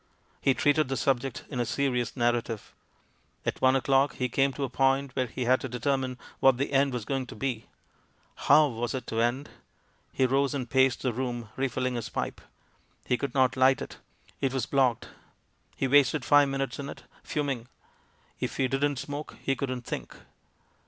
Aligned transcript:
He 0.41 0.55
treated 0.55 0.87
the 0.87 0.97
subject 0.97 1.43
in 1.49 1.59
a 1.59 1.63
serious 1.63 2.17
narrative. 2.17 2.73
At 3.45 3.61
one 3.61 3.75
o'clock 3.75 4.15
he 4.15 4.29
came 4.29 4.51
to 4.53 4.63
a 4.63 4.67
point 4.67 5.15
where 5.15 5.27
he 5.27 5.45
had 5.45 5.61
to 5.61 5.69
determine 5.69 6.17
what 6.39 6.57
the 6.57 6.73
end 6.73 6.91
was 6.91 7.05
going 7.05 7.27
to 7.27 7.35
be. 7.35 7.67
How 8.33 8.65
was 8.67 8.95
it 8.95 9.05
to 9.05 9.21
end? 9.21 9.49
He 10.11 10.25
rose 10.25 10.55
and 10.55 10.67
paced 10.67 11.03
the 11.03 11.13
room, 11.13 11.49
re 11.55 11.69
filhng 11.69 11.97
his 11.97 12.09
pipe. 12.09 12.41
He 13.05 13.15
could 13.15 13.35
not 13.35 13.55
light 13.55 13.79
it— 13.79 13.97
^it 14.41 14.53
was 14.53 14.65
WITH 14.65 14.73
INTENT 14.73 15.01
TO 15.01 15.07
DEFRAUD 15.07 15.11
237 15.77 15.77
blocked. 15.77 15.77
He 15.77 15.87
wasted 15.87 16.25
five 16.25 16.49
minutes 16.49 16.79
on 16.79 16.89
it, 16.89 17.03
fuming. 17.23 17.67
If 18.39 18.57
he 18.57 18.67
didn't 18.67 18.97
smoke, 18.97 19.37
he 19.39 19.55
couldn't 19.55 19.83
think. 19.85 20.17